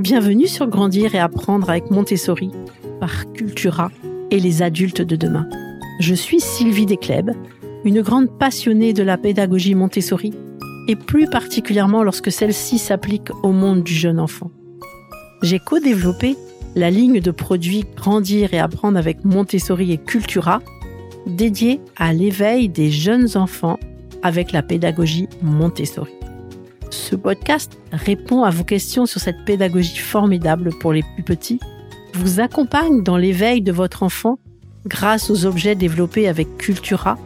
Bienvenue 0.00 0.46
sur 0.46 0.66
Grandir 0.66 1.14
et 1.14 1.18
apprendre 1.18 1.68
avec 1.68 1.90
Montessori 1.90 2.50
par 3.00 3.30
Cultura 3.34 3.90
et 4.30 4.40
les 4.40 4.62
adultes 4.62 5.02
de 5.02 5.14
demain. 5.14 5.46
Je 6.00 6.14
suis 6.14 6.40
Sylvie 6.40 6.86
Descleb, 6.86 7.32
une 7.84 8.00
grande 8.00 8.30
passionnée 8.38 8.94
de 8.94 9.02
la 9.02 9.18
pédagogie 9.18 9.74
Montessori 9.74 10.32
et 10.88 10.96
plus 10.96 11.28
particulièrement 11.28 12.02
lorsque 12.02 12.32
celle-ci 12.32 12.78
s'applique 12.78 13.28
au 13.42 13.52
monde 13.52 13.82
du 13.82 13.92
jeune 13.92 14.18
enfant. 14.18 14.50
J'ai 15.42 15.58
co-développé 15.58 16.34
la 16.76 16.90
ligne 16.90 17.20
de 17.20 17.30
produits 17.30 17.84
Grandir 17.94 18.54
et 18.54 18.58
apprendre 18.58 18.96
avec 18.96 19.22
Montessori 19.26 19.92
et 19.92 19.98
Cultura 19.98 20.62
dédiée 21.26 21.78
à 21.96 22.14
l'éveil 22.14 22.70
des 22.70 22.90
jeunes 22.90 23.36
enfants 23.36 23.78
avec 24.22 24.52
la 24.52 24.62
pédagogie 24.62 25.28
Montessori. 25.42 26.19
Ce 26.90 27.14
podcast 27.14 27.78
répond 27.92 28.42
à 28.42 28.50
vos 28.50 28.64
questions 28.64 29.06
sur 29.06 29.20
cette 29.20 29.44
pédagogie 29.44 29.98
formidable 29.98 30.70
pour 30.80 30.92
les 30.92 31.04
plus 31.14 31.22
petits, 31.22 31.60
vous 32.14 32.40
accompagne 32.40 33.04
dans 33.04 33.16
l'éveil 33.16 33.62
de 33.62 33.70
votre 33.70 34.02
enfant 34.02 34.38
grâce 34.86 35.30
aux 35.30 35.46
objets 35.46 35.76
développés 35.76 36.26
avec 36.26 36.58
Cultura 36.58 37.16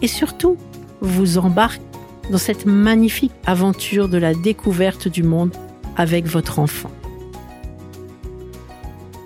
et 0.00 0.08
surtout 0.08 0.56
vous 1.00 1.36
embarque 1.36 1.82
dans 2.30 2.38
cette 2.38 2.64
magnifique 2.64 3.32
aventure 3.44 4.08
de 4.08 4.16
la 4.16 4.32
découverte 4.32 5.08
du 5.08 5.22
monde 5.22 5.52
avec 5.96 6.26
votre 6.26 6.58
enfant. 6.58 6.90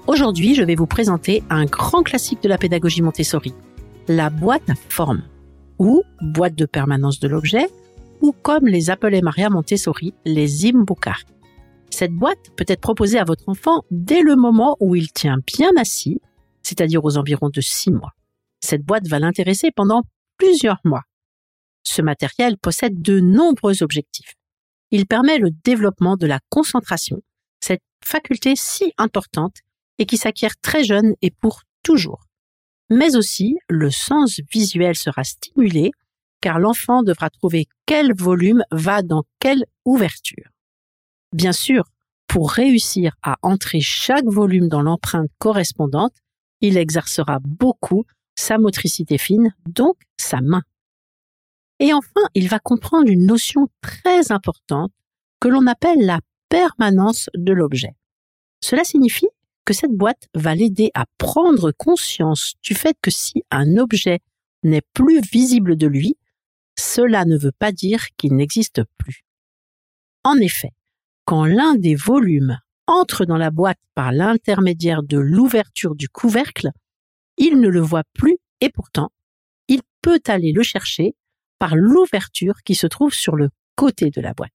Aujourd'hui, 0.09 0.55
je 0.55 0.65
vais 0.65 0.75
vous 0.75 0.87
présenter 0.87 1.43
un 1.49 1.65
grand 1.65 2.03
classique 2.03 2.43
de 2.43 2.49
la 2.49 2.59
pédagogie 2.59 3.03
Montessori, 3.03 3.55
la 4.09 4.31
boîte 4.31 4.69
à 4.69 4.75
forme 4.89 5.23
ou 5.79 6.03
boîte 6.21 6.55
de 6.55 6.65
permanence 6.65 7.21
de 7.21 7.29
l'objet 7.29 7.69
comme 8.33 8.67
les 8.67 8.91
appelait 8.91 9.21
Maria 9.21 9.51
Montessori, 9.51 10.15
les 10.25 10.67
imbukar. 10.67 11.23
Cette 11.91 12.13
boîte 12.13 12.51
peut 12.57 12.65
être 12.69 12.81
proposée 12.81 13.19
à 13.19 13.25
votre 13.25 13.49
enfant 13.49 13.83
dès 13.91 14.23
le 14.23 14.37
moment 14.37 14.77
où 14.81 14.95
il 14.95 15.13
tient 15.13 15.39
bien 15.47 15.71
assis, 15.79 16.21
c'est-à-dire 16.63 17.05
aux 17.05 17.17
environs 17.17 17.51
de 17.51 17.61
6 17.61 17.93
mois. 17.93 18.13
Cette 18.61 18.83
boîte 18.83 19.07
va 19.09 19.19
l'intéresser 19.19 19.71
pendant 19.75 20.03
plusieurs 20.37 20.81
mois. 20.85 21.03
Ce 21.83 22.03
matériel 22.03 22.59
possède 22.59 23.01
de 23.01 23.21
nombreux 23.21 23.83
objectifs. 23.83 24.35
Il 24.91 25.07
permet 25.07 25.39
le 25.39 25.51
développement 25.65 26.17
de 26.17 26.27
la 26.27 26.41
concentration, 26.51 27.23
cette 27.61 27.83
faculté 28.05 28.55
si 28.57 28.93
importante 28.99 29.57
et 29.99 30.07
qui 30.07 30.17
s'acquiert 30.17 30.57
très 30.61 30.85
jeune 30.85 31.15
et 31.23 31.31
pour 31.31 31.63
toujours. 31.83 32.27
Mais 32.91 33.17
aussi, 33.17 33.57
le 33.69 33.91
sens 33.91 34.41
visuel 34.53 34.97
sera 34.97 35.25
stimulé 35.25 35.93
car 36.41 36.59
l'enfant 36.59 37.03
devra 37.03 37.31
trouver 37.31 37.67
quel 37.87 38.15
volume 38.15 38.63
va 38.71 39.03
dans 39.03 39.25
quelle 39.39 39.65
ouverture. 39.85 40.51
Bien 41.33 41.53
sûr, 41.53 41.85
pour 42.27 42.51
réussir 42.51 43.17
à 43.23 43.37
entrer 43.43 43.81
chaque 43.81 44.27
volume 44.27 44.69
dans 44.69 44.83
l'empreinte 44.83 45.31
correspondante, 45.39 46.15
il 46.61 46.77
exercera 46.77 47.39
beaucoup 47.41 48.05
sa 48.35 48.59
motricité 48.59 49.19
fine, 49.19 49.55
donc 49.67 49.97
sa 50.17 50.41
main. 50.41 50.63
Et 51.79 51.93
enfin, 51.93 52.23
il 52.35 52.49
va 52.49 52.59
comprendre 52.59 53.11
une 53.11 53.27
notion 53.27 53.69
très 53.81 54.33
importante 54.33 54.93
que 55.41 55.49
l'on 55.49 55.67
appelle 55.67 56.05
la 56.05 56.21
permanence 56.49 57.29
de 57.35 57.53
l'objet. 57.53 57.95
Cela 58.61 58.85
signifie 58.85 59.29
que 59.65 59.75
cette 59.75 59.93
boîte 59.93 60.29
va 60.35 60.55
l'aider 60.55 60.91
à 60.95 61.05
prendre 61.19 61.73
conscience 61.73 62.55
du 62.63 62.75
fait 62.75 62.97
que 63.03 63.11
si 63.11 63.43
un 63.51 63.77
objet 63.77 64.21
n'est 64.63 64.83
plus 64.95 65.21
visible 65.21 65.77
de 65.77 65.87
lui, 65.87 66.17
cela 66.79 67.25
ne 67.25 67.37
veut 67.37 67.53
pas 67.59 67.73
dire 67.73 68.07
qu'il 68.17 68.35
n'existe 68.35 68.83
plus. 68.99 69.25
En 70.25 70.37
effet, 70.37 70.71
quand 71.25 71.45
l'un 71.45 71.75
des 71.75 71.95
volumes 71.95 72.59
entre 72.87 73.25
dans 73.25 73.37
la 73.37 73.51
boîte 73.51 73.81
par 73.95 74.13
l'intermédiaire 74.13 75.03
de 75.03 75.19
l'ouverture 75.19 75.95
du 75.95 76.09
couvercle, 76.09 76.71
il 77.37 77.61
ne 77.61 77.69
le 77.69 77.81
voit 77.81 78.05
plus 78.15 78.37
et 78.61 78.71
pourtant, 78.71 79.11
il 79.69 79.81
peut 80.03 80.21
aller 80.27 80.53
le 80.53 80.63
chercher 80.63 81.15
par 81.59 81.75
l'ouverture 81.75 82.63
qui 82.65 82.75
se 82.75 82.87
trouve 82.87 83.13
sur 83.13 83.37
le 83.37 83.51
côté 83.75 84.11
de 84.11 84.21
la 84.21 84.35
boîte. 84.35 84.53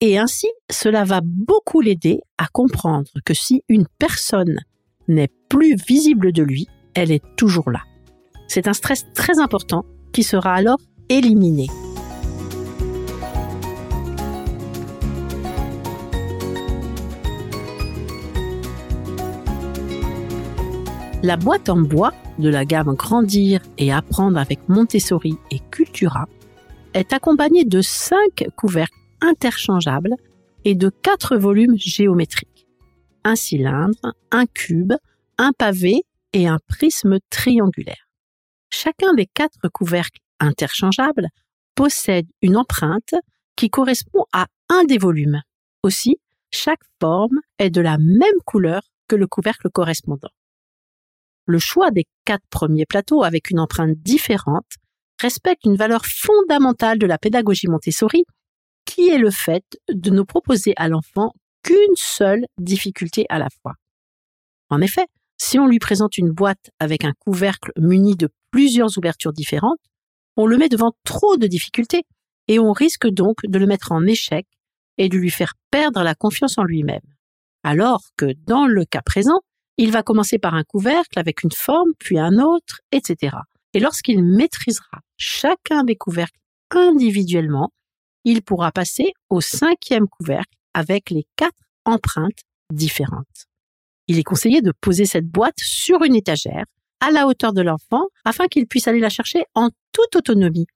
Et 0.00 0.18
ainsi, 0.18 0.48
cela 0.70 1.04
va 1.04 1.20
beaucoup 1.22 1.80
l'aider 1.80 2.20
à 2.36 2.48
comprendre 2.48 3.10
que 3.24 3.34
si 3.34 3.62
une 3.68 3.86
personne 3.98 4.58
n'est 5.08 5.30
plus 5.48 5.76
visible 5.76 6.32
de 6.32 6.42
lui, 6.42 6.66
elle 6.94 7.12
est 7.12 7.22
toujours 7.36 7.70
là. 7.70 7.82
C'est 8.48 8.68
un 8.68 8.72
stress 8.72 9.06
très 9.14 9.38
important 9.38 9.84
qui 10.12 10.22
sera 10.22 10.54
alors 10.54 10.78
La 21.22 21.36
boîte 21.36 21.68
en 21.68 21.82
bois 21.82 22.14
de 22.38 22.48
la 22.48 22.64
gamme 22.64 22.94
Grandir 22.94 23.60
et 23.76 23.92
Apprendre 23.92 24.38
avec 24.38 24.66
Montessori 24.70 25.36
et 25.50 25.58
Cultura 25.70 26.24
est 26.94 27.12
accompagnée 27.12 27.66
de 27.66 27.82
cinq 27.82 28.46
couvercles 28.56 28.96
interchangeables 29.20 30.14
et 30.64 30.74
de 30.74 30.88
quatre 30.88 31.36
volumes 31.36 31.76
géométriques. 31.76 32.66
Un 33.22 33.36
cylindre, 33.36 34.14
un 34.30 34.46
cube, 34.46 34.94
un 35.36 35.52
pavé 35.52 36.04
et 36.32 36.48
un 36.48 36.58
prisme 36.68 37.18
triangulaire. 37.28 38.08
Chacun 38.70 39.12
des 39.12 39.26
quatre 39.26 39.68
couvercles 39.68 40.21
interchangeable 40.46 41.28
possède 41.74 42.26
une 42.42 42.56
empreinte 42.56 43.14
qui 43.56 43.70
correspond 43.70 44.24
à 44.32 44.46
un 44.68 44.84
des 44.84 44.98
volumes. 44.98 45.40
Aussi, 45.82 46.16
chaque 46.50 46.82
forme 47.00 47.40
est 47.58 47.70
de 47.70 47.80
la 47.80 47.98
même 47.98 48.40
couleur 48.44 48.82
que 49.08 49.16
le 49.16 49.26
couvercle 49.26 49.68
correspondant. 49.70 50.30
Le 51.46 51.58
choix 51.58 51.90
des 51.90 52.06
quatre 52.24 52.46
premiers 52.50 52.86
plateaux 52.86 53.24
avec 53.24 53.50
une 53.50 53.58
empreinte 53.58 53.96
différente 53.96 54.76
respecte 55.20 55.64
une 55.64 55.76
valeur 55.76 56.04
fondamentale 56.04 56.98
de 56.98 57.06
la 57.06 57.18
pédagogie 57.18 57.68
Montessori, 57.68 58.24
qui 58.84 59.08
est 59.08 59.18
le 59.18 59.30
fait 59.30 59.64
de 59.92 60.10
ne 60.10 60.22
proposer 60.22 60.72
à 60.76 60.88
l'enfant 60.88 61.32
qu'une 61.62 61.94
seule 61.94 62.46
difficulté 62.58 63.26
à 63.28 63.38
la 63.38 63.48
fois. 63.62 63.74
En 64.68 64.80
effet, 64.80 65.06
si 65.38 65.58
on 65.58 65.66
lui 65.66 65.78
présente 65.78 66.18
une 66.18 66.30
boîte 66.30 66.70
avec 66.78 67.04
un 67.04 67.12
couvercle 67.18 67.72
muni 67.76 68.16
de 68.16 68.28
plusieurs 68.50 68.96
ouvertures 68.98 69.32
différentes, 69.32 69.80
on 70.36 70.46
le 70.46 70.56
met 70.56 70.68
devant 70.68 70.92
trop 71.04 71.36
de 71.36 71.46
difficultés 71.46 72.02
et 72.48 72.58
on 72.58 72.72
risque 72.72 73.08
donc 73.08 73.38
de 73.44 73.58
le 73.58 73.66
mettre 73.66 73.92
en 73.92 74.04
échec 74.06 74.46
et 74.98 75.08
de 75.08 75.16
lui 75.16 75.30
faire 75.30 75.54
perdre 75.70 76.02
la 76.02 76.14
confiance 76.14 76.58
en 76.58 76.64
lui-même. 76.64 77.00
Alors 77.62 78.02
que 78.16 78.32
dans 78.46 78.66
le 78.66 78.84
cas 78.84 79.02
présent, 79.02 79.40
il 79.78 79.90
va 79.90 80.02
commencer 80.02 80.38
par 80.38 80.54
un 80.54 80.64
couvercle 80.64 81.18
avec 81.18 81.42
une 81.42 81.52
forme, 81.52 81.90
puis 81.98 82.18
un 82.18 82.38
autre, 82.38 82.80
etc. 82.90 83.36
Et 83.74 83.80
lorsqu'il 83.80 84.22
maîtrisera 84.22 85.00
chacun 85.16 85.84
des 85.84 85.96
couvercles 85.96 86.38
individuellement, 86.70 87.70
il 88.24 88.42
pourra 88.42 88.72
passer 88.72 89.12
au 89.30 89.40
cinquième 89.40 90.08
couvercle 90.08 90.56
avec 90.74 91.10
les 91.10 91.26
quatre 91.36 91.58
empreintes 91.84 92.42
différentes. 92.72 93.46
Il 94.08 94.18
est 94.18 94.24
conseillé 94.24 94.62
de 94.62 94.72
poser 94.80 95.06
cette 95.06 95.26
boîte 95.26 95.58
sur 95.58 96.02
une 96.02 96.14
étagère 96.14 96.64
à 97.02 97.10
la 97.10 97.26
hauteur 97.26 97.52
de 97.52 97.60
l'enfant 97.62 98.04
afin 98.24 98.46
qu'il 98.46 98.66
puisse 98.66 98.86
aller 98.86 99.00
la 99.00 99.10
chercher 99.10 99.44
en 99.54 99.70
toute 99.92 100.16
autonomie. 100.16 100.66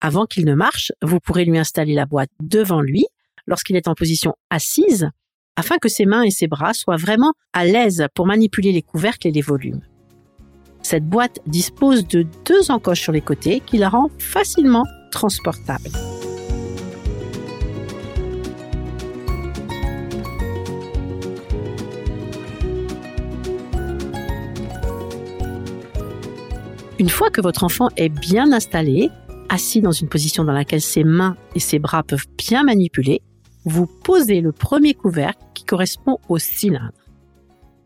Avant 0.00 0.26
qu'il 0.26 0.44
ne 0.44 0.54
marche, 0.54 0.92
vous 1.02 1.20
pourrez 1.20 1.44
lui 1.44 1.56
installer 1.56 1.94
la 1.94 2.04
boîte 2.04 2.30
devant 2.40 2.80
lui 2.80 3.06
lorsqu'il 3.46 3.76
est 3.76 3.88
en 3.88 3.94
position 3.94 4.34
assise 4.50 5.08
afin 5.54 5.78
que 5.78 5.88
ses 5.88 6.04
mains 6.04 6.22
et 6.22 6.30
ses 6.30 6.48
bras 6.48 6.74
soient 6.74 6.96
vraiment 6.96 7.32
à 7.52 7.64
l'aise 7.64 8.06
pour 8.14 8.26
manipuler 8.26 8.72
les 8.72 8.82
couvercles 8.82 9.28
et 9.28 9.32
les 9.32 9.40
volumes. 9.40 9.80
Cette 10.82 11.06
boîte 11.06 11.38
dispose 11.46 12.06
de 12.06 12.26
deux 12.44 12.70
encoches 12.70 13.00
sur 13.00 13.12
les 13.12 13.22
côtés 13.22 13.60
qui 13.60 13.78
la 13.78 13.88
rend 13.88 14.10
facilement 14.18 14.84
transportable. 15.12 15.90
Une 26.98 27.10
fois 27.10 27.28
que 27.28 27.42
votre 27.42 27.62
enfant 27.62 27.88
est 27.98 28.08
bien 28.08 28.52
installé, 28.52 29.10
assis 29.50 29.82
dans 29.82 29.92
une 29.92 30.08
position 30.08 30.44
dans 30.44 30.54
laquelle 30.54 30.80
ses 30.80 31.04
mains 31.04 31.36
et 31.54 31.60
ses 31.60 31.78
bras 31.78 32.02
peuvent 32.02 32.26
bien 32.38 32.64
manipuler, 32.64 33.20
vous 33.66 33.86
posez 33.86 34.40
le 34.40 34.50
premier 34.50 34.94
couvercle 34.94 35.42
qui 35.52 35.64
correspond 35.64 36.18
au 36.30 36.38
cylindre. 36.38 37.04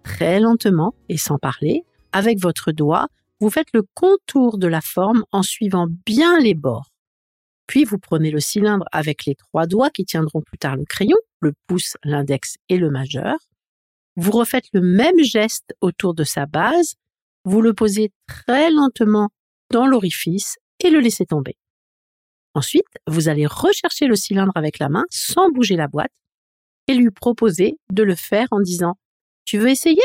Très 0.05 0.39
lentement 0.39 0.95
et 1.09 1.17
sans 1.17 1.39
parler, 1.39 1.83
avec 2.13 2.39
votre 2.39 2.71
doigt, 2.71 3.09
vous 3.41 3.51
faites 3.51 3.73
le 3.75 3.83
contour 3.95 4.59
de 4.59 4.69
la 4.69 4.81
forme 4.81 5.25
en 5.33 5.43
suivant 5.43 5.89
bien 6.07 6.39
les 6.39 6.55
bords. 6.55 6.93
Puis 7.67 7.85
vous 7.85 7.99
prenez 7.99 8.31
le 8.31 8.41
cylindre 8.41 8.85
avec 8.93 9.25
les 9.25 9.35
trois 9.35 9.67
doigts 9.67 9.91
qui 9.91 10.05
tiendront 10.05 10.41
plus 10.41 10.59
tard 10.59 10.77
le 10.77 10.85
crayon, 10.85 11.17
le 11.41 11.53
pouce, 11.67 11.97
l'index 12.05 12.59
et 12.69 12.77
le 12.77 12.91
majeur. 12.91 13.35
Vous 14.15 14.31
refaites 14.31 14.69
le 14.73 14.83
même 14.83 15.19
geste 15.21 15.75
autour 15.81 16.15
de 16.15 16.23
sa 16.23 16.47
base 16.47 16.95
vous 17.45 17.61
le 17.61 17.75
posez 17.75 18.13
très 18.27 18.71
lentement 18.71 19.31
dans 19.71 19.87
l'orifice 19.87 20.57
et 20.81 20.91
le 20.91 21.01
laissez 21.01 21.27
tomber. 21.27 21.57
Ensuite, 22.55 22.87
vous 23.07 23.29
allez 23.29 23.47
rechercher 23.47 24.07
le 24.07 24.17
cylindre 24.17 24.53
avec 24.55 24.79
la 24.79 24.89
main 24.89 25.05
sans 25.11 25.51
bouger 25.51 25.77
la 25.77 25.87
boîte 25.87 26.13
et 26.89 26.95
lui 26.95 27.11
proposer 27.11 27.79
de 27.93 28.03
le 28.03 28.17
faire 28.17 28.49
en 28.51 28.61
disant⁇ 28.61 28.93
Tu 29.45 29.59
veux 29.59 29.69
essayer?⁇ 29.69 29.97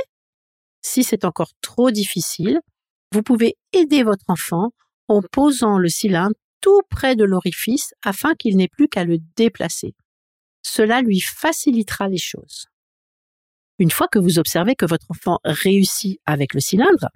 Si 0.81 1.03
c'est 1.03 1.25
encore 1.25 1.51
trop 1.61 1.89
difficile, 1.89 2.59
vous 3.11 3.23
pouvez 3.23 3.55
aider 3.73 4.03
votre 4.03 4.25
enfant 4.27 4.71
en 5.07 5.21
posant 5.21 5.77
le 5.77 5.89
cylindre 5.89 6.35
tout 6.61 6.81
près 6.89 7.15
de 7.15 7.23
l'orifice 7.23 7.93
afin 8.03 8.35
qu'il 8.35 8.57
n'ait 8.57 8.67
plus 8.67 8.87
qu'à 8.87 9.03
le 9.03 9.17
déplacer. 9.35 9.95
Cela 10.61 11.01
lui 11.01 11.19
facilitera 11.19 12.07
les 12.07 12.17
choses. 12.17 12.65
Une 13.77 13.91
fois 13.91 14.07
que 14.07 14.19
vous 14.19 14.39
observez 14.39 14.75
que 14.75 14.85
votre 14.85 15.05
enfant 15.09 15.39
réussit 15.43 16.19
avec 16.25 16.53
le 16.53 16.59
cylindre, 16.59 17.09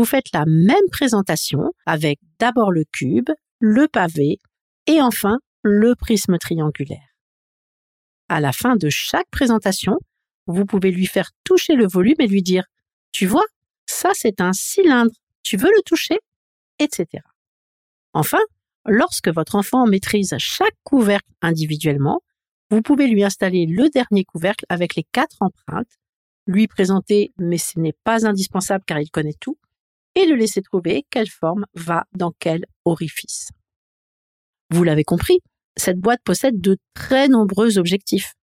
vous 0.00 0.06
faites 0.06 0.32
la 0.32 0.46
même 0.46 0.88
présentation 0.90 1.74
avec 1.84 2.20
d'abord 2.38 2.72
le 2.72 2.84
cube, 2.90 3.28
le 3.58 3.86
pavé 3.86 4.38
et 4.86 5.02
enfin 5.02 5.40
le 5.62 5.94
prisme 5.94 6.38
triangulaire. 6.38 7.14
À 8.30 8.40
la 8.40 8.52
fin 8.52 8.76
de 8.76 8.88
chaque 8.88 9.28
présentation, 9.30 9.98
vous 10.46 10.64
pouvez 10.64 10.90
lui 10.90 11.04
faire 11.04 11.32
toucher 11.44 11.74
le 11.74 11.86
volume 11.86 12.14
et 12.18 12.26
lui 12.26 12.42
dire 12.42 12.64
Tu 13.12 13.26
vois, 13.26 13.44
ça 13.84 14.12
c'est 14.14 14.40
un 14.40 14.54
cylindre, 14.54 15.12
tu 15.42 15.58
veux 15.58 15.68
le 15.68 15.82
toucher? 15.82 16.18
etc. 16.78 17.22
Enfin, 18.14 18.40
lorsque 18.86 19.28
votre 19.28 19.54
enfant 19.54 19.86
maîtrise 19.86 20.34
chaque 20.38 20.78
couvercle 20.82 21.28
individuellement, 21.42 22.22
vous 22.70 22.80
pouvez 22.80 23.06
lui 23.06 23.22
installer 23.22 23.66
le 23.66 23.90
dernier 23.90 24.24
couvercle 24.24 24.64
avec 24.70 24.94
les 24.94 25.04
quatre 25.12 25.36
empreintes, 25.40 25.98
lui 26.46 26.68
présenter 26.68 27.34
mais 27.36 27.58
ce 27.58 27.78
n'est 27.78 27.98
pas 28.02 28.26
indispensable 28.26 28.84
car 28.86 28.98
il 28.98 29.10
connaît 29.10 29.36
tout, 29.38 29.58
et 30.14 30.26
le 30.26 30.34
laisser 30.34 30.62
trouver 30.62 31.04
quelle 31.10 31.28
forme 31.28 31.66
va 31.74 32.04
dans 32.12 32.32
quel 32.38 32.64
orifice. 32.84 33.48
Vous 34.70 34.84
l'avez 34.84 35.04
compris, 35.04 35.38
cette 35.76 35.98
boîte 35.98 36.20
possède 36.24 36.60
de 36.60 36.76
très 36.94 37.28
nombreux 37.28 37.78
objectifs. 37.78 38.34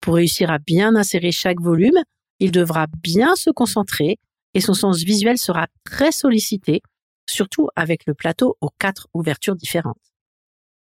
Pour 0.00 0.16
réussir 0.16 0.50
à 0.50 0.58
bien 0.58 0.96
insérer 0.96 1.32
chaque 1.32 1.60
volume, 1.60 1.98
il 2.40 2.52
devra 2.52 2.86
bien 3.02 3.36
se 3.36 3.50
concentrer 3.50 4.18
et 4.54 4.60
son 4.60 4.74
sens 4.74 5.02
visuel 5.02 5.38
sera 5.38 5.66
très 5.84 6.12
sollicité, 6.12 6.80
surtout 7.28 7.68
avec 7.76 8.06
le 8.06 8.14
plateau 8.14 8.56
aux 8.60 8.70
quatre 8.78 9.08
ouvertures 9.14 9.56
différentes. 9.56 10.12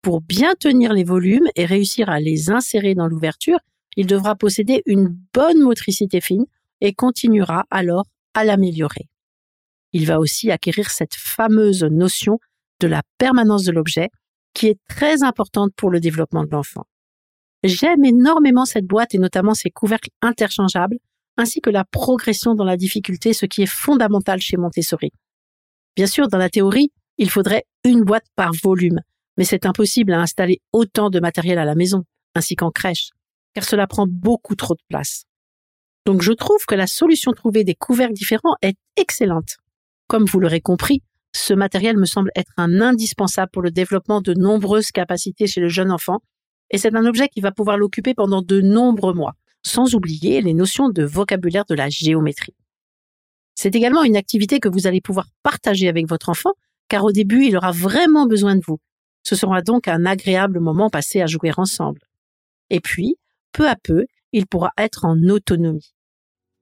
Pour 0.02 0.20
bien 0.20 0.54
tenir 0.58 0.92
les 0.92 1.04
volumes 1.04 1.48
et 1.54 1.64
réussir 1.64 2.10
à 2.10 2.20
les 2.20 2.50
insérer 2.50 2.94
dans 2.94 3.06
l'ouverture, 3.06 3.58
il 3.96 4.06
devra 4.06 4.34
posséder 4.34 4.82
une 4.86 5.16
bonne 5.32 5.60
motricité 5.60 6.20
fine 6.20 6.46
et 6.80 6.92
continuera 6.92 7.64
alors 7.70 8.04
à 8.34 8.44
l'améliorer. 8.44 9.08
Il 9.92 10.06
va 10.06 10.18
aussi 10.18 10.50
acquérir 10.50 10.90
cette 10.90 11.14
fameuse 11.14 11.84
notion 11.84 12.38
de 12.80 12.86
la 12.86 13.02
permanence 13.18 13.64
de 13.64 13.72
l'objet 13.72 14.08
qui 14.54 14.66
est 14.66 14.78
très 14.88 15.22
importante 15.22 15.72
pour 15.76 15.90
le 15.90 16.00
développement 16.00 16.44
de 16.44 16.50
l'enfant. 16.50 16.84
J'aime 17.64 18.04
énormément 18.04 18.64
cette 18.64 18.86
boîte 18.86 19.14
et 19.14 19.18
notamment 19.18 19.54
ses 19.54 19.70
couvercles 19.70 20.10
interchangeables, 20.20 20.98
ainsi 21.36 21.60
que 21.60 21.70
la 21.70 21.84
progression 21.84 22.54
dans 22.54 22.64
la 22.64 22.76
difficulté, 22.76 23.32
ce 23.32 23.46
qui 23.46 23.62
est 23.62 23.66
fondamental 23.66 24.40
chez 24.40 24.56
Montessori. 24.56 25.10
Bien 25.96 26.06
sûr, 26.06 26.28
dans 26.28 26.38
la 26.38 26.50
théorie, 26.50 26.90
il 27.18 27.30
faudrait 27.30 27.64
une 27.84 28.02
boîte 28.02 28.26
par 28.34 28.52
volume, 28.62 29.00
mais 29.36 29.44
c'est 29.44 29.64
impossible 29.64 30.12
à 30.12 30.20
installer 30.20 30.60
autant 30.72 31.08
de 31.08 31.20
matériel 31.20 31.58
à 31.58 31.64
la 31.64 31.74
maison, 31.74 32.04
ainsi 32.34 32.56
qu'en 32.56 32.70
crèche, 32.70 33.10
car 33.54 33.64
cela 33.64 33.86
prend 33.86 34.06
beaucoup 34.08 34.56
trop 34.56 34.74
de 34.74 34.82
place. 34.88 35.24
Donc 36.04 36.22
je 36.22 36.32
trouve 36.32 36.64
que 36.66 36.74
la 36.74 36.86
solution 36.86 37.32
trouvée 37.32 37.64
des 37.64 37.74
couvercles 37.74 38.14
différents 38.14 38.56
est 38.60 38.76
excellente. 38.96 39.56
Comme 40.12 40.26
vous 40.26 40.40
l'aurez 40.40 40.60
compris, 40.60 41.00
ce 41.34 41.54
matériel 41.54 41.96
me 41.96 42.04
semble 42.04 42.32
être 42.36 42.52
un 42.58 42.82
indispensable 42.82 43.50
pour 43.50 43.62
le 43.62 43.70
développement 43.70 44.20
de 44.20 44.34
nombreuses 44.34 44.90
capacités 44.90 45.46
chez 45.46 45.62
le 45.62 45.70
jeune 45.70 45.90
enfant, 45.90 46.18
et 46.68 46.76
c'est 46.76 46.94
un 46.94 47.06
objet 47.06 47.30
qui 47.30 47.40
va 47.40 47.50
pouvoir 47.50 47.78
l'occuper 47.78 48.12
pendant 48.12 48.42
de 48.42 48.60
nombreux 48.60 49.14
mois, 49.14 49.32
sans 49.62 49.94
oublier 49.94 50.42
les 50.42 50.52
notions 50.52 50.90
de 50.90 51.02
vocabulaire 51.02 51.64
de 51.64 51.74
la 51.74 51.88
géométrie. 51.88 52.54
C'est 53.54 53.74
également 53.74 54.02
une 54.02 54.16
activité 54.16 54.60
que 54.60 54.68
vous 54.68 54.86
allez 54.86 55.00
pouvoir 55.00 55.28
partager 55.42 55.88
avec 55.88 56.06
votre 56.06 56.28
enfant, 56.28 56.52
car 56.88 57.04
au 57.04 57.12
début, 57.12 57.46
il 57.46 57.56
aura 57.56 57.72
vraiment 57.72 58.26
besoin 58.26 58.54
de 58.54 58.62
vous. 58.66 58.80
Ce 59.22 59.34
sera 59.34 59.62
donc 59.62 59.88
un 59.88 60.04
agréable 60.04 60.60
moment 60.60 60.90
passé 60.90 61.22
à 61.22 61.26
jouer 61.26 61.52
ensemble. 61.56 62.02
Et 62.68 62.80
puis, 62.80 63.16
peu 63.52 63.66
à 63.66 63.76
peu, 63.76 64.04
il 64.32 64.46
pourra 64.46 64.72
être 64.76 65.06
en 65.06 65.16
autonomie. 65.30 65.94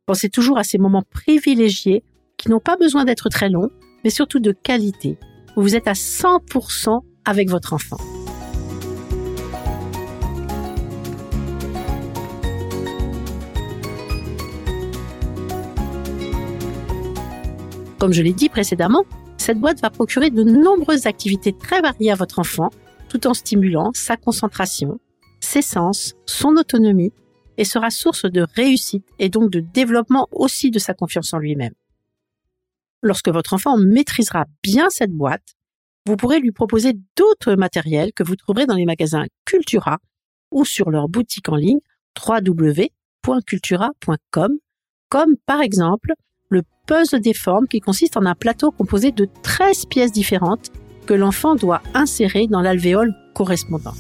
Pensez 0.06 0.30
toujours 0.30 0.56
à 0.56 0.62
ces 0.62 0.78
moments 0.78 1.04
privilégiés 1.10 2.04
qui 2.40 2.48
n'ont 2.48 2.58
pas 2.58 2.76
besoin 2.76 3.04
d'être 3.04 3.28
très 3.28 3.50
longs, 3.50 3.68
mais 4.02 4.08
surtout 4.08 4.40
de 4.40 4.52
qualité, 4.52 5.18
vous 5.56 5.76
êtes 5.76 5.86
à 5.86 5.92
100% 5.92 7.02
avec 7.26 7.50
votre 7.50 7.74
enfant. 7.74 7.98
Comme 17.98 18.14
je 18.14 18.22
l'ai 18.22 18.32
dit 18.32 18.48
précédemment, 18.48 19.04
cette 19.36 19.58
boîte 19.58 19.82
va 19.82 19.90
procurer 19.90 20.30
de 20.30 20.42
nombreuses 20.42 21.06
activités 21.06 21.52
très 21.52 21.82
variées 21.82 22.12
à 22.12 22.14
votre 22.14 22.38
enfant, 22.38 22.70
tout 23.10 23.26
en 23.26 23.34
stimulant 23.34 23.90
sa 23.92 24.16
concentration, 24.16 24.98
ses 25.40 25.60
sens, 25.60 26.14
son 26.24 26.56
autonomie, 26.56 27.12
et 27.58 27.64
sera 27.64 27.90
source 27.90 28.24
de 28.24 28.46
réussite 28.56 29.04
et 29.18 29.28
donc 29.28 29.50
de 29.50 29.60
développement 29.60 30.26
aussi 30.32 30.70
de 30.70 30.78
sa 30.78 30.94
confiance 30.94 31.34
en 31.34 31.38
lui-même. 31.38 31.74
Lorsque 33.02 33.28
votre 33.28 33.54
enfant 33.54 33.78
maîtrisera 33.78 34.44
bien 34.62 34.90
cette 34.90 35.12
boîte, 35.12 35.54
vous 36.06 36.16
pourrez 36.16 36.40
lui 36.40 36.52
proposer 36.52 36.94
d'autres 37.16 37.54
matériels 37.54 38.12
que 38.12 38.22
vous 38.22 38.36
trouverez 38.36 38.66
dans 38.66 38.74
les 38.74 38.84
magasins 38.84 39.24
Cultura 39.44 39.98
ou 40.50 40.64
sur 40.64 40.90
leur 40.90 41.08
boutique 41.08 41.48
en 41.48 41.56
ligne 41.56 41.80
www.cultura.com, 42.18 44.58
comme 45.08 45.36
par 45.46 45.60
exemple 45.60 46.14
le 46.48 46.62
puzzle 46.86 47.20
des 47.20 47.34
formes 47.34 47.68
qui 47.68 47.80
consiste 47.80 48.16
en 48.16 48.26
un 48.26 48.34
plateau 48.34 48.70
composé 48.70 49.12
de 49.12 49.28
13 49.42 49.86
pièces 49.86 50.12
différentes 50.12 50.70
que 51.06 51.14
l'enfant 51.14 51.54
doit 51.54 51.80
insérer 51.94 52.48
dans 52.48 52.60
l'alvéole 52.60 53.14
correspondant. 53.34 53.94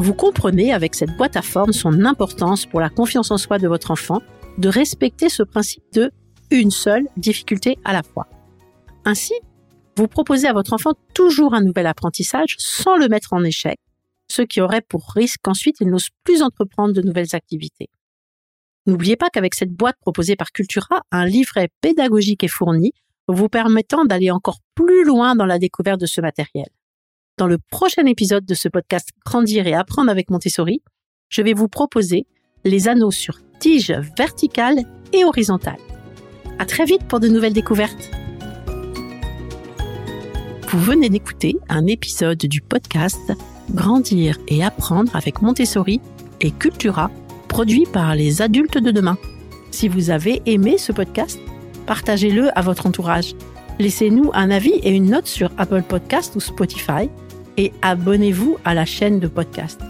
Vous 0.00 0.14
comprenez 0.14 0.72
avec 0.72 0.94
cette 0.94 1.16
boîte 1.16 1.36
à 1.36 1.42
forme 1.42 1.72
son 1.72 2.04
importance 2.04 2.66
pour 2.66 2.78
la 2.78 2.88
confiance 2.88 3.32
en 3.32 3.36
soi 3.36 3.58
de 3.58 3.66
votre 3.66 3.90
enfant 3.90 4.22
de 4.56 4.68
respecter 4.68 5.28
ce 5.28 5.42
principe 5.42 5.82
de 5.92 6.12
une 6.52 6.70
seule 6.70 7.08
difficulté 7.16 7.78
à 7.84 7.92
la 7.92 8.04
fois. 8.04 8.28
Ainsi, 9.04 9.34
vous 9.96 10.06
proposez 10.06 10.46
à 10.46 10.52
votre 10.52 10.72
enfant 10.72 10.92
toujours 11.14 11.52
un 11.52 11.62
nouvel 11.62 11.88
apprentissage 11.88 12.54
sans 12.58 12.96
le 12.96 13.08
mettre 13.08 13.32
en 13.32 13.42
échec, 13.42 13.80
ce 14.30 14.42
qui 14.42 14.60
aurait 14.60 14.82
pour 14.82 15.10
risque 15.16 15.40
qu'ensuite 15.42 15.80
il 15.80 15.88
n'ose 15.88 16.10
plus 16.22 16.42
entreprendre 16.42 16.94
de 16.94 17.02
nouvelles 17.02 17.34
activités. 17.34 17.88
N'oubliez 18.86 19.16
pas 19.16 19.30
qu'avec 19.30 19.56
cette 19.56 19.72
boîte 19.72 19.96
proposée 20.00 20.36
par 20.36 20.52
Cultura, 20.52 21.02
un 21.10 21.26
livret 21.26 21.70
pédagogique 21.80 22.44
est 22.44 22.48
fourni, 22.48 22.92
vous 23.26 23.48
permettant 23.48 24.04
d'aller 24.04 24.30
encore 24.30 24.60
plus 24.76 25.04
loin 25.04 25.34
dans 25.34 25.46
la 25.46 25.58
découverte 25.58 26.00
de 26.00 26.06
ce 26.06 26.20
matériel. 26.20 26.68
Dans 27.38 27.46
le 27.46 27.58
prochain 27.58 28.04
épisode 28.06 28.44
de 28.44 28.54
ce 28.54 28.68
podcast 28.68 29.10
Grandir 29.24 29.68
et 29.68 29.74
apprendre 29.74 30.10
avec 30.10 30.28
Montessori, 30.28 30.82
je 31.28 31.40
vais 31.40 31.52
vous 31.52 31.68
proposer 31.68 32.26
les 32.64 32.88
anneaux 32.88 33.12
sur 33.12 33.38
tige 33.60 33.92
verticale 34.16 34.80
et 35.12 35.24
horizontale. 35.24 35.78
À 36.58 36.66
très 36.66 36.84
vite 36.84 37.06
pour 37.06 37.20
de 37.20 37.28
nouvelles 37.28 37.52
découvertes. 37.52 38.10
Vous 40.68 40.80
venez 40.80 41.08
d'écouter 41.10 41.56
un 41.68 41.86
épisode 41.86 42.38
du 42.38 42.60
podcast 42.60 43.32
Grandir 43.70 44.36
et 44.48 44.64
apprendre 44.64 45.14
avec 45.14 45.40
Montessori 45.40 46.00
et 46.40 46.50
Cultura, 46.50 47.08
produit 47.46 47.86
par 47.86 48.16
les 48.16 48.42
adultes 48.42 48.78
de 48.78 48.90
demain. 48.90 49.16
Si 49.70 49.86
vous 49.86 50.10
avez 50.10 50.42
aimé 50.46 50.76
ce 50.76 50.90
podcast, 50.90 51.38
partagez-le 51.86 52.50
à 52.58 52.62
votre 52.62 52.86
entourage. 52.86 53.36
Laissez-nous 53.78 54.32
un 54.34 54.50
avis 54.50 54.74
et 54.82 54.90
une 54.90 55.10
note 55.10 55.28
sur 55.28 55.52
Apple 55.56 55.84
Podcast 55.84 56.34
ou 56.34 56.40
Spotify 56.40 57.08
et 57.58 57.74
abonnez-vous 57.82 58.56
à 58.64 58.72
la 58.72 58.86
chaîne 58.86 59.20
de 59.20 59.26
podcast. 59.26 59.82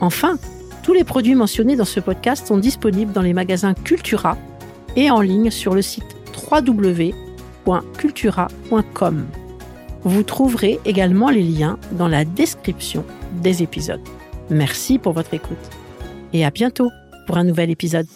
Enfin, 0.00 0.38
tous 0.82 0.94
les 0.94 1.04
produits 1.04 1.34
mentionnés 1.34 1.76
dans 1.76 1.84
ce 1.84 2.00
podcast 2.00 2.46
sont 2.46 2.56
disponibles 2.56 3.12
dans 3.12 3.20
les 3.20 3.34
magasins 3.34 3.74
Cultura 3.74 4.38
et 4.96 5.10
en 5.10 5.20
ligne 5.20 5.50
sur 5.50 5.74
le 5.74 5.82
site 5.82 6.16
www.cultura.com. 6.50 9.26
Vous 10.02 10.22
trouverez 10.22 10.80
également 10.86 11.28
les 11.28 11.42
liens 11.42 11.78
dans 11.92 12.08
la 12.08 12.24
description 12.24 13.04
des 13.42 13.62
épisodes. 13.62 14.00
Merci 14.48 14.98
pour 14.98 15.12
votre 15.12 15.34
écoute 15.34 15.58
et 16.32 16.46
à 16.46 16.50
bientôt 16.50 16.88
pour 17.26 17.36
un 17.36 17.44
nouvel 17.44 17.68
épisode. 17.70 18.06